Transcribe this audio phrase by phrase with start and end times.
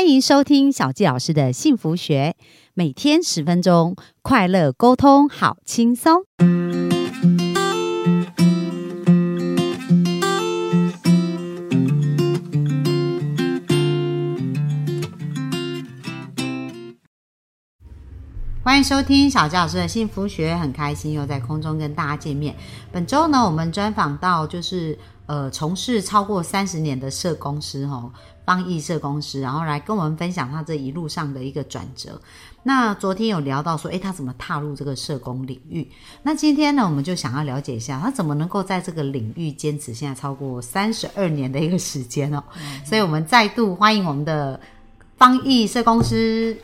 [0.00, 2.34] 欢迎收听小纪老师的幸福学，
[2.72, 6.22] 每天十分钟，快乐沟通，好轻松。
[18.62, 22.56] 欢迎收听小纪老师的幸福学，很开心又在空中跟大家见面。
[22.90, 24.98] 本周呢，我们专访到就是
[25.30, 28.10] 呃，从事超过三十年的社工师哦。
[28.44, 32.20] 方义社公司，然后来跟我们分享他这一路上的一个转折。
[32.64, 35.88] 那昨天有聊到说，诶，他怎么踏入这个社工领域？
[36.24, 42.42] 那今天呢，我们就想要了解一下，他怎么能够在这个领域坚持现在超过三十二年的一个时间哦。
[42.84, 44.58] 所以，我们再度欢迎我们的
[45.16, 46.56] 方毅社公司，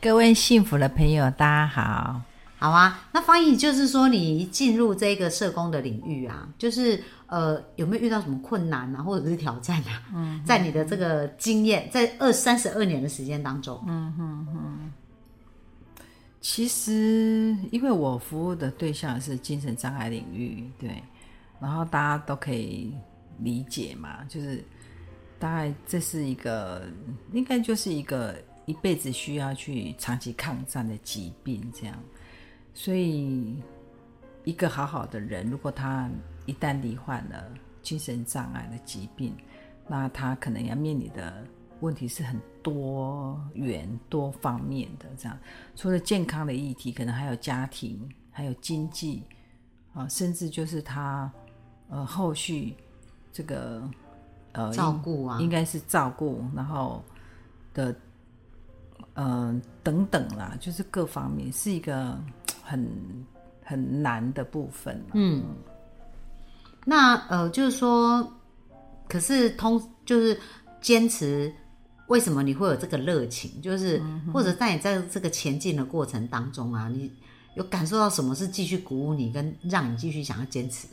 [0.00, 2.22] 各位幸福的朋友，大家好。
[2.64, 10.02] 好啊，那方毅就是说，你一进入这个社工的领域啊，就是呃，有没有遇到什么困难啊，或者是挑战啊？
[10.14, 14.92] 嗯，在你的这个经验，在二三十二年的时间当中，嗯哼哼。
[16.40, 21.02] 其实，因为我服务的对象是精神障碍领域，对，
[21.60, 22.94] 然后大家都可以
[23.40, 24.64] 理解嘛，就是
[25.38, 26.88] 大概这是一个，
[27.34, 28.34] 应该就是一个
[28.64, 31.94] 一辈子需要去长期抗战的疾病，这样。
[32.76, 33.62] 所以，
[34.42, 36.10] 一个好好的人，如果他
[36.44, 37.48] 一旦罹患了
[37.82, 39.32] 精神障碍的疾病，
[39.86, 41.46] 那他可能要面临的
[41.78, 45.06] 问题是很多元、多方面的。
[45.16, 45.38] 这样，
[45.76, 49.22] 除了健康的议题，可能还有家庭、还有经济
[49.92, 51.32] 啊，甚至就是他
[51.88, 52.74] 呃后续
[53.32, 53.88] 这个
[54.50, 57.04] 呃照顾啊，应该是照顾，然后
[57.72, 57.94] 的
[59.14, 62.18] 嗯等等啦，就是各方面是一个。
[62.64, 62.88] 很
[63.62, 65.04] 很难的部分。
[65.12, 65.42] 嗯，
[66.84, 68.32] 那呃，就是说，
[69.08, 70.38] 可是通就是
[70.80, 71.52] 坚持，
[72.08, 73.60] 为什么你会有这个热情？
[73.60, 77.12] 就是或者在你在这个前进的过程当中啊，你
[77.54, 80.88] 有感受到什么是继续鼓舞你，跟让你继续想要坚持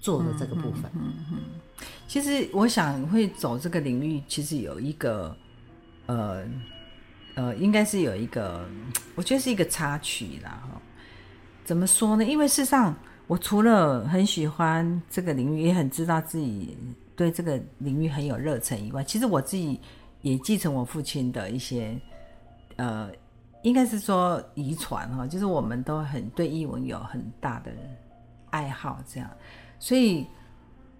[0.00, 0.90] 做的这个部分？
[0.94, 1.38] 嗯嗯，
[2.06, 5.36] 其实我想会走这个领域，其实有一个
[6.06, 6.44] 呃
[7.34, 8.68] 呃，应该是有一个，
[9.16, 10.80] 我觉得是一个插曲啦，哈。
[11.64, 12.24] 怎么说呢？
[12.24, 12.94] 因为事实上，
[13.26, 16.76] 我除了很喜欢这个领域，也很知道自己
[17.16, 19.80] 对这个领域很有热忱以外，其实我自己
[20.20, 21.98] 也继承我父亲的一些，
[22.76, 23.10] 呃，
[23.62, 27.72] 应该是说遗传哈，就是我们都很对译文有很大的
[28.50, 29.30] 爱好，这样。
[29.78, 30.26] 所以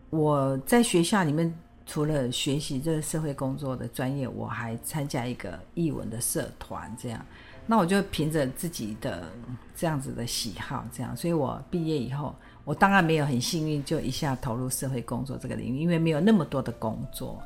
[0.09, 1.55] 我在学校里面，
[1.85, 7.25] 除了学习这个社会工作的专业，我还参加一个译文的社团，这样。
[7.67, 9.31] 那我就凭着自己的
[9.75, 17.43] 这样子的喜好，这样，所以我毕业以后，我当然没有很幸运就一下投入社会工作这个领域，因为没有那么多的工作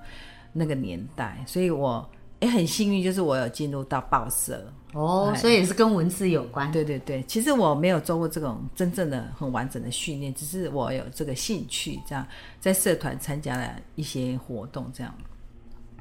[0.52, 2.08] 那个年代，所以我
[2.40, 6.70] 也很幸运，就是我有进入到报社哦，所以也是跟文字有关。
[6.72, 12.26] 对对对，其实我没有做过这种真正的很完整的训练，只是我有这个兴趣，这样
[12.58, 15.14] 在社团参加了一些活动，这样，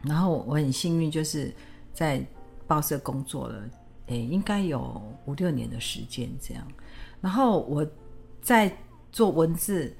[0.04, 1.54] 然后我很幸运就是
[1.94, 2.26] 在
[2.66, 3.62] 报社工作了。
[4.07, 6.66] 诶，应该有五六年的时间这样。
[7.19, 7.85] 然后我
[8.41, 8.72] 在
[9.12, 9.94] 做文字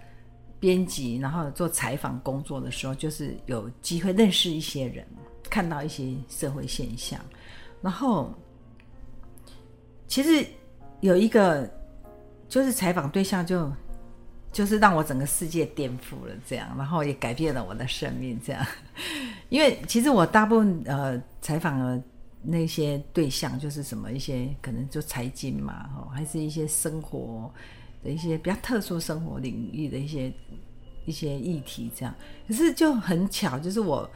[0.59, 5.06] 编辑，然后做采访工作的时候，就是有机会认识一些人，
[5.50, 7.19] 看到一些社会现象。
[7.81, 8.34] 然后
[10.07, 10.45] 其实
[11.01, 11.69] 有一个
[12.47, 13.69] 就是采访对象，就
[14.53, 18.66] 就是让我整个世界颠覆了这样，然后也改变了我的生命这样。
[19.50, 22.01] 因为其实我大部分呃采访了。
[22.44, 27.52] 那些对象就是什么一些可能就财经嘛，哈，还是一些生活
[28.03, 30.31] 的一些比较特殊生活领域的一些
[31.06, 32.16] 一些议题这样。
[32.48, 34.09] 可是就很巧，就是我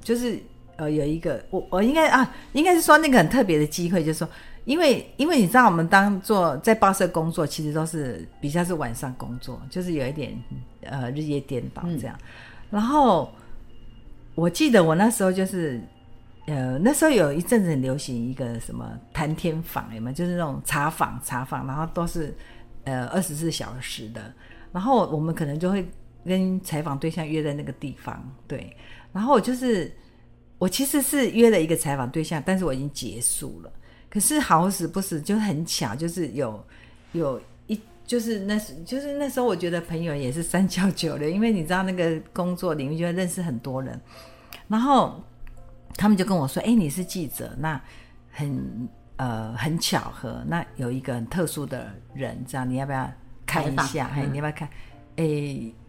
[0.00, 0.42] 就是
[0.76, 4.28] 呃有一个我我应该啊，应该是说那个很特别的机会，就是说，
[4.64, 10.36] 因为因为你知道我们当做在报社工作，其实都是比较是晚上工作，就是有一点
[10.80, 12.18] 呃日夜颠倒这样。
[12.70, 13.30] 然后
[14.34, 15.80] 我记得我那时候就是。
[16.46, 20.14] 呃，那时候有一阵子很流行一个什么谈天坊，有没有？
[20.14, 22.34] 就是那种茶坊，茶坊，然后都是
[22.82, 24.20] 呃二十四小时的。
[24.72, 25.88] 然后我们可能就会
[26.24, 28.76] 跟采访对象约在那个地方，对。
[29.12, 29.92] 然后我就是
[30.58, 33.72] 我其实是约了一个采访对象，但是我已经结束了。
[34.10, 36.60] 可是好死不死就很巧，就是有
[37.12, 44.00] 有一就是那时就是那时候我觉得朋友也是三教九流，因为你知道那个工作领域就会认识很多人，
[44.66, 45.22] 然后。
[45.96, 47.80] 他们就跟我说：“哎，你是记者，那
[48.30, 53.10] 很呃很巧合，那有一个很特殊的人，这样你要不要
[53.46, 54.10] 看一下？
[54.14, 54.68] 哎，你要不要看？
[55.16, 55.24] 哎，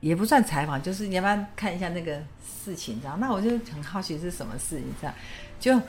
[0.01, 2.99] 也不算采访，就是你要不要看一下那个事情？
[3.01, 4.85] 这样，那我就很好奇是什么事情？
[4.99, 5.15] 这样，
[5.59, 5.81] 就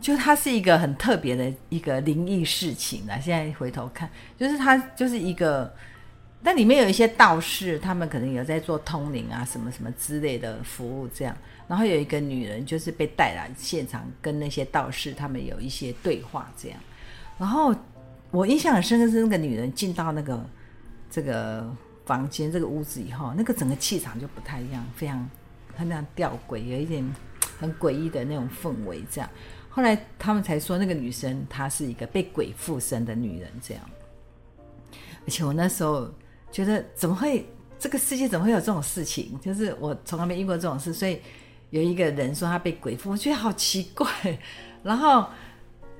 [0.00, 3.16] 就它是一个很特别的一个灵异事情啊。
[3.20, 5.72] 现在回头看，就是它就是一个，
[6.44, 11.34] 但里面有一些道士，他们可能有在做通灵啊，什么什么之类的服务这样。
[11.66, 16.78] 然后有一个女人就是被带来现场，跟那些道士他们有一些对话这样。
[17.38, 17.74] 然后
[18.30, 20.44] 我印象很深的是那个女人进到那个
[21.10, 21.74] 这个
[22.04, 25.26] 房间这个屋子以后，那个整个气场就不太一样，非常
[25.74, 27.02] 很那样吊诡，有一点
[27.58, 29.30] 很诡异的那种氛围这样。
[29.70, 33.82] 后来他们才说，那个女生她是一个被鬼附身的女人，这样。
[35.26, 36.12] 而且我那时候
[36.54, 37.44] 觉得，怎么会
[37.80, 39.36] 这个世界怎么会有这种事情？
[39.40, 41.20] 就是我从来没遇过这种事，所以
[41.70, 44.08] 有一个人说他被鬼附，我觉得好奇怪。
[44.84, 45.26] 然后，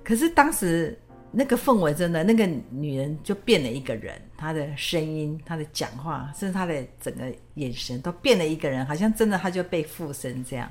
[0.05, 0.97] 可是当时
[1.33, 7.25] 那个氛围真的，那个女人就变了一个人，她的声音、她的讲话，甚至她的整个
[7.55, 10.71] 眼神都变了一个人，好像真的她就被附身这样。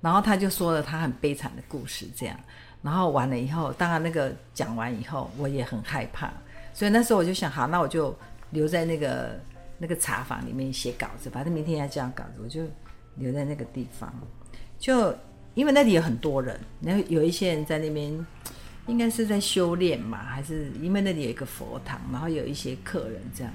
[0.00, 2.38] 然后她就说了她很悲惨的故事，这样，
[2.80, 6.32] 然后完了以后，当然那个讲完以后，我也很害怕，
[6.72, 8.16] 所以那时候我就想，好，那我就
[8.50, 9.40] 留在那个
[9.78, 12.62] 那个茶房里面写稿子，反正明天要交稿子，我就
[13.16, 14.12] 留在那个地方。
[14.78, 15.14] 就
[15.54, 18.26] 因为那里有很多人，然后有一些人在那边，
[18.86, 23.52] 应该是在修炼嘛，还是因为那里有一个佛堂，然后有一些客人这样。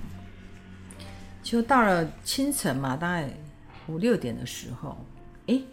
[1.43, 3.29] 就到了清晨嘛，大概
[3.87, 4.97] 五六点的时候，
[5.47, 5.63] 诶。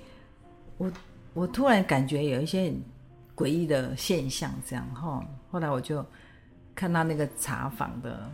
[0.79, 0.93] 我
[1.35, 2.81] 我突然感觉有一些很
[3.35, 5.20] 诡异的现象，这样哈。
[5.50, 6.06] 后来我就
[6.73, 8.31] 看到那个茶房的，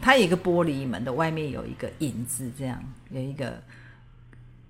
[0.00, 3.60] 它有一个玻璃门的外面有一个影子，这样有一个。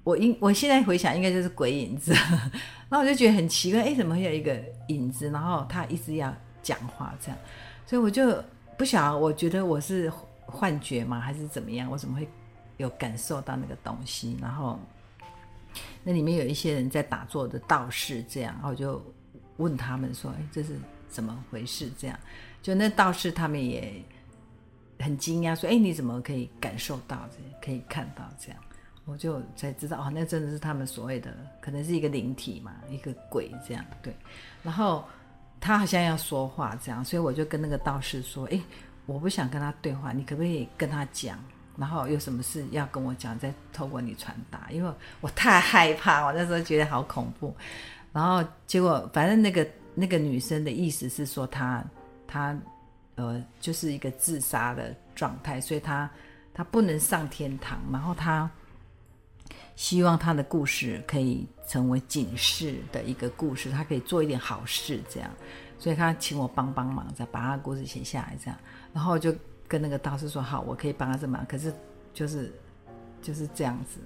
[0.02, 2.14] 我应我现在回想，应该就是鬼影子。
[2.88, 5.30] 那我就觉得很奇怪，哎，怎么会有一个影子？
[5.30, 7.38] 然后他一直要讲话，这样。
[7.86, 8.42] 所以我就
[8.76, 10.10] 不想，我觉得我是
[10.46, 11.20] 幻觉吗？
[11.20, 11.90] 还是怎么样？
[11.90, 12.28] 我怎么会
[12.78, 14.36] 有感受到那个东西？
[14.40, 14.78] 然后。
[16.02, 19.00] 那里面有一些人在打坐的道士，这样，然后我就
[19.58, 20.76] 问他们说：“哎，这是
[21.08, 22.18] 怎么回事？”这样，
[22.60, 24.02] 就那道士他们也
[25.00, 28.58] 很惊讶，说：“哎，你怎么可以感受到这，可以看到这样？”
[29.06, 33.85] 我就才知道，哦，那真的是他们所谓的，可能是一个灵体嘛，一个鬼这样。
[34.02, 34.14] 对，
[34.62, 35.05] 然后
[35.58, 38.61] 他好像要说话这样，所以我就跟那个道士说：“哎，
[39.06, 41.37] 我不想跟他对话，你可不可以跟他讲？”
[41.76, 47.56] 然后有什么事要跟我讲，再透过你传达，因为我太害怕，我那时候觉得好恐怖。
[48.12, 51.82] 然后结果，反正那个那个女生的意思是说，她
[52.26, 52.56] 她
[53.26, 56.11] 呃就是一个自杀的状态，所以他
[56.52, 57.78] 他不能上天堂。
[57.93, 58.50] 然后他
[59.76, 65.31] 希望他的故事可以成为警示的一个故事，他可以做一点好事，这样。
[65.78, 68.58] 所以他请我帮帮忙，再把他的故事写下来，这样。
[68.93, 69.34] 然后就。
[69.70, 71.73] 跟那个道士说好，我可以帮他这忙，可是
[72.12, 72.52] 就是
[73.23, 74.00] 就是这样子，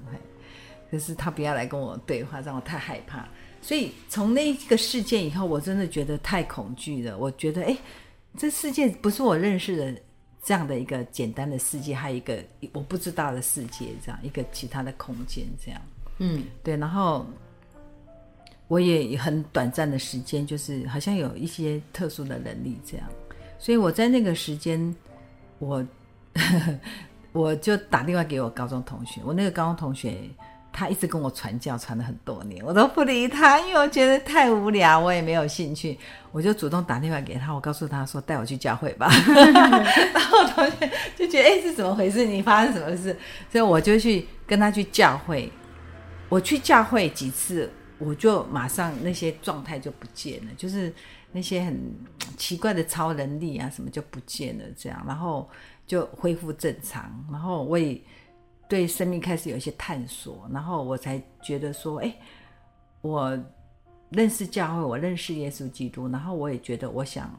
[0.90, 3.26] 可是他不要来跟我对话，让我太害怕。
[3.62, 7.16] 所以从那个事件以后，我真的觉得太恐惧了。
[7.16, 7.74] 我觉得，哎，
[8.36, 10.00] 这世界不是我认识的
[10.42, 12.38] 这样的一个简单的世界，还有一个
[12.72, 15.80] 我不知道的世界，这样一个其他的空间，这样，
[16.18, 16.76] 嗯，对。
[16.76, 17.26] 然后
[18.68, 23.08] 我也很短暂的时间，就是好像有一些特殊的能力，这样。
[23.58, 24.94] 所以我在那个时间。
[25.60, 25.86] 我
[27.32, 30.28] 我就打电话给我高中同学，我那个高中同学
[30.74, 35.96] 他一直跟我传教，传了很多年，我都不理他，因为我觉得太无聊，我也没有兴趣。
[36.32, 39.08] 我就主动打电话给他，我告诉他说带我去教会吧。
[40.12, 42.26] 然后同学就觉得哎是怎么回事？
[42.26, 43.16] 你发生什么事？
[43.50, 45.50] 所以我就去跟他去教会。
[46.28, 50.92] 我去教会几次，我就马上那些状态就不见了，就是。
[51.36, 51.92] 那些很
[52.36, 55.50] 奇怪的超能力啊，什么就不见了，这样，然后
[55.84, 58.00] 就恢复正常，然后我也
[58.68, 62.14] 对生命开始有一些探索，然后我才觉得说，哎，
[63.00, 63.38] 我
[64.10, 67.30] 认识教会，我认识耶稣基督，然后我也觉得，我想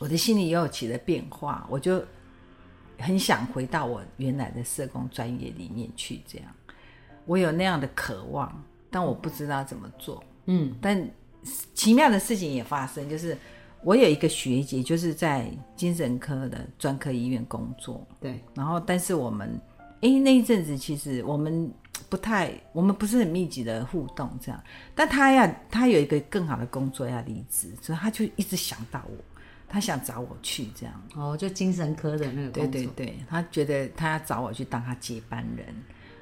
[0.00, 2.04] 我的心里又有起了变化，我就
[2.98, 6.48] 很想回到我原来的社工专业里面去，这样，
[7.26, 11.08] 我有那样的渴望，但我不知道怎么做，嗯，但。
[11.74, 13.36] 奇妙的事情也发生，就是
[13.82, 18.06] 我有一个学姐，就是在精神科的专科医院工作。
[18.20, 19.60] 对，然后但是我们，
[20.02, 21.72] 哎，那一阵子其实我们
[22.08, 24.62] 不太，我们不是很密集的互动这样。
[24.94, 29.16] 但他要，他有一个更好的工作要离职，所以他就一直想到我，
[29.68, 31.02] 他想找我去这样。
[31.14, 32.70] 哦，就精神科的那个工作。
[32.70, 35.66] 对对对，他觉得他要找我去当他接班人。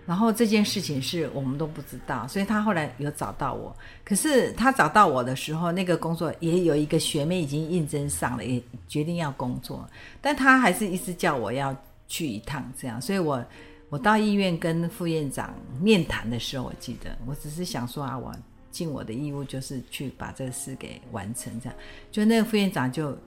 [0.06, 3.74] 然后这件事情是我们都不知道，所以他后来有找到我。
[4.04, 9.88] 可是他找到我的时候，那个工作也有一个学妹已经应征上了，也决定要工作，
[10.20, 11.76] 但他还是一直叫我要
[12.08, 13.00] 去一趟，这样。
[13.00, 13.44] 所以我
[13.90, 18.32] 我到医院跟副院长面谈的时候，我记得我只是想说啊，我
[18.70, 21.52] 尽我的义务，就是去把这个事给完成。
[21.60, 21.76] 这样，
[22.10, 23.18] 就那个副院长就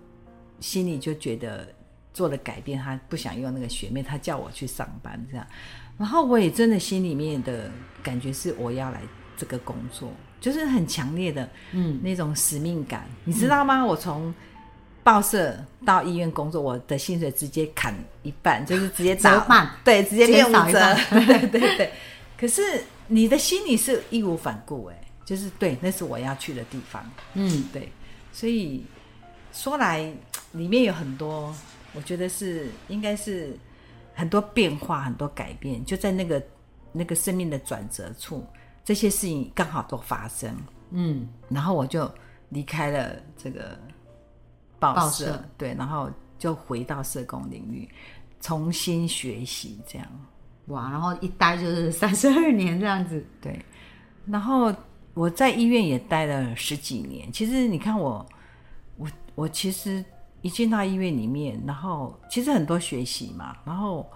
[0.61, 1.67] 心里就觉得
[2.13, 5.45] 做了改变，他不想用那个学妹，他叫我去上班这样。
[5.97, 7.69] 然后我也真的心里面的
[8.01, 9.01] 感觉是我要来
[9.35, 13.85] 这个工作，就是很强烈的嗯那种使命感，你知道吗？
[13.85, 14.33] 我从
[15.03, 15.55] 报社
[15.85, 17.93] 到医院工作，我的薪水直接砍
[18.23, 20.95] 一半， 就是直接打折半，对，直接变五折。
[21.11, 21.91] 对对对。
[22.37, 27.65] 可是你的心里是义无反顾，哎，就是对，那是我要去的地方，嗯。
[27.71, 27.91] 对，
[28.31, 28.85] 所以
[29.51, 30.11] 说来
[30.53, 31.53] 里面有很多，
[31.93, 33.57] 我觉得是应该是
[34.13, 36.41] 很多变化，很多改变，就在那个
[36.91, 38.45] 那个生命的转折处，
[38.83, 40.55] 这些事情刚好都发生，
[40.91, 41.27] 嗯。
[41.49, 42.11] 然后我就
[42.49, 43.77] 离开了这个
[44.83, 47.87] 报社对，然后就回到社工领域，
[48.41, 50.07] 重新学习这样。
[50.67, 53.59] 哇，然后一待就是 三十二年这样子，对，
[54.25, 54.73] 然后
[55.13, 57.31] 我在医院也待了十几年。
[57.31, 58.25] 其实你看我，
[58.97, 60.03] 我我其实
[60.41, 64.09] 一进到医院里面，然后其实很多学习嘛，然后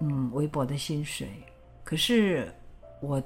[0.00, 1.28] 嗯，微薄的薪水，
[1.82, 2.52] 可是
[3.00, 3.22] 我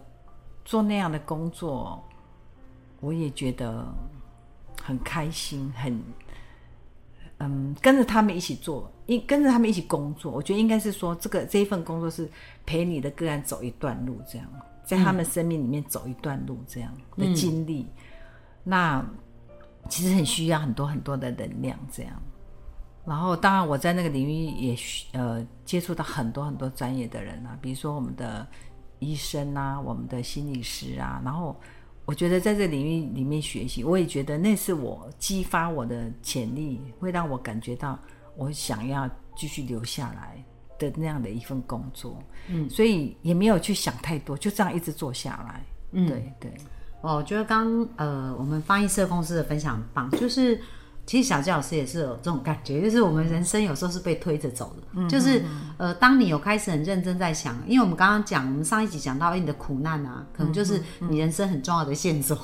[0.65, 2.01] 做那样的工作，
[3.01, 3.87] 我也觉得
[4.89, 6.03] 很开心，很
[7.37, 12.27] 嗯，跟着他们一起做，一跟着他们一起工作，我觉得应该是说，这个这一份工作是
[12.65, 14.49] 陪你的个案走一段路，这样
[14.83, 17.87] 在他们生命里面走一段路这样的经历，
[18.65, 19.05] 那
[19.91, 22.23] 其实很需要很多很多的能量，这样。
[23.05, 28.47] 然后，当然我在那个领域也需呃接触到很多很多专业的人啊，比如说我们的
[29.01, 31.55] 医生啊，我们的心理师啊，然后
[32.09, 37.99] 我觉得在这领域里面学习，我也觉得那是我激发我的潜力，会让我感觉到
[38.35, 40.43] 我想要继续留下来
[40.79, 42.19] 的那样的一份工作。
[42.49, 45.63] 嗯，所以也没有去想太多，就这样一直做下来。
[45.93, 46.51] 嗯，对对，
[47.03, 50.59] 哦，我觉得刚呃，我们翻译社公司的分享很棒，就是
[51.09, 55.43] 其实小纪老师也是有这种感觉，就是我们人生有时候是被推着走的，就是
[55.79, 62.39] 呃，当你有开始很认真在想，因为我们刚刚讲，我们上一集讲到，哎，你的苦难啊，可能就是你人生很重要的线索，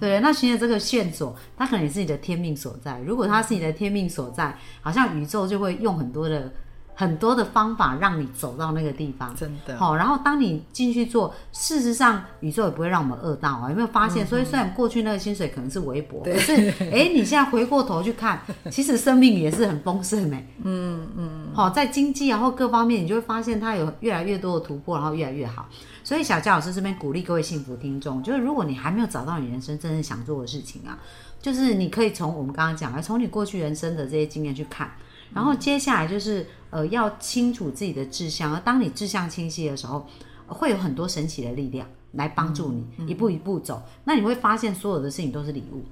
[0.00, 0.18] 对？
[0.18, 2.98] 那寻找这个线索，它可能也是你的天命所在。
[3.02, 6.52] 如果它是你的天命所在，好像宇宙就会用很多的。
[6.98, 13.70] 很多的方法让你走到那个地方，真的好、然后当你进去做，事实上宇宙也不会让我们饿到啊。
[13.70, 14.26] 有没有发现？
[14.26, 16.54] 所以虽然过去那个薪水可能是微薄，可是
[16.90, 20.44] 哎，你现在回过头去看， 其实生命也是很丰盛哎。
[20.64, 21.30] 嗯嗯。
[21.54, 25.68] 好、在经济然后各方面，你就会发现它有越来越多的突破，然后越来越好。
[26.02, 30.98] 所以小佳老师这边鼓励各位幸福听众，就是如果你还没有找到你人生真正想做的事情啊，
[31.40, 34.90] 就是你可以从我们刚刚讲的，从你过去人生的这些经验去看。
[35.34, 40.06] 然后接下来就是呃要清楚自己的志向，而当你志向清晰的时候，
[40.46, 43.82] 会有很多神奇的力量来帮助你、一步一步走。
[44.04, 45.84] 那你会发现所有的事情都是礼物。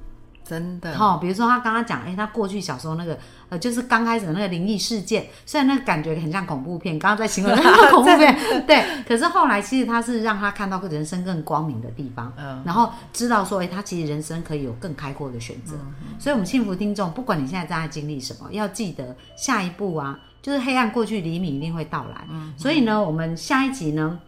[0.47, 0.95] 真的。
[0.95, 15.75] 好、比如说他刚刚讲，哎，他过去小时候那个呃，就是刚开始的那个灵异事件，虽然那个感觉很像恐怖片，刚刚在形容那个 恐怖片，对，可是后来其实他是让他看到人生更光明的地方，嗯然后知道说，哎，他其实人生可以有更开阔的选择。
[16.19, 22.27] 所以，我们幸福听众，不管你现在正在经历什么，要记得下一步啊，就是黑暗过去，黎明一定会到来。
[22.57, 24.19] 所以呢，我们下一集呢。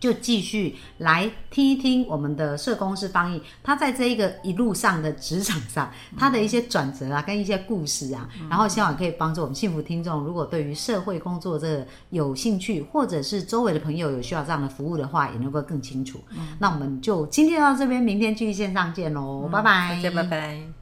[0.00, 16.20] 就继续来听一听我们的社工师方毅，他在这一个一路上的职场上，他的一些转折啊，跟一些故事啊，然后希望可以帮助我们幸福听众，如果对于社会工作这个有兴趣，或者是周围的朋友有需要这样的服务的话，也能够更清楚。
[16.58, 20.77] 那我们就今天到这边，明天继续线上见喽，拜拜，再见拜拜。